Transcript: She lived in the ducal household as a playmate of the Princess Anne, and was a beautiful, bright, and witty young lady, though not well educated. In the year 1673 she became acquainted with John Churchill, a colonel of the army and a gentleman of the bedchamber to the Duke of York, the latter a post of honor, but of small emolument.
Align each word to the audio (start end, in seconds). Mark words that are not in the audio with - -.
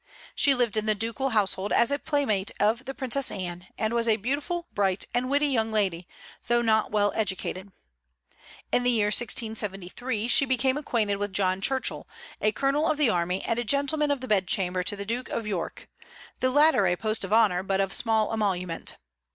She 0.33 0.55
lived 0.55 0.77
in 0.77 0.87
the 0.87 0.95
ducal 0.95 1.29
household 1.29 1.71
as 1.71 1.91
a 1.91 1.99
playmate 1.99 2.49
of 2.59 2.85
the 2.85 2.93
Princess 2.95 3.29
Anne, 3.29 3.67
and 3.77 3.93
was 3.93 4.07
a 4.07 4.15
beautiful, 4.17 4.67
bright, 4.73 5.05
and 5.13 5.29
witty 5.29 5.45
young 5.45 5.71
lady, 5.71 6.07
though 6.47 6.63
not 6.63 6.89
well 6.89 7.13
educated. 7.15 7.71
In 8.71 8.81
the 8.81 8.89
year 8.89 9.09
1673 9.09 10.27
she 10.27 10.45
became 10.45 10.75
acquainted 10.77 11.17
with 11.17 11.33
John 11.33 11.61
Churchill, 11.61 12.07
a 12.41 12.51
colonel 12.51 12.89
of 12.89 12.97
the 12.97 13.11
army 13.11 13.43
and 13.43 13.59
a 13.59 13.63
gentleman 13.63 14.09
of 14.09 14.21
the 14.21 14.27
bedchamber 14.27 14.81
to 14.81 14.95
the 14.95 15.05
Duke 15.05 15.29
of 15.29 15.45
York, 15.45 15.87
the 16.39 16.49
latter 16.49 16.87
a 16.87 16.95
post 16.95 17.23
of 17.23 17.31
honor, 17.31 17.61
but 17.61 17.79
of 17.79 17.93
small 17.93 18.33
emolument. 18.33 18.97